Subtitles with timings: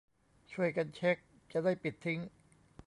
[0.51, 1.17] ช่วยกันเช็ค
[1.51, 2.19] จะได้ปิดทิ้ง